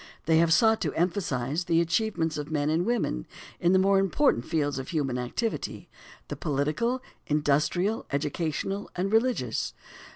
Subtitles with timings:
[0.25, 3.27] They have sought to emphasize "the achievements of men and women"
[3.59, 5.91] in the more important fields of human activity,
[6.27, 9.75] the "political, industrial, educational and religious."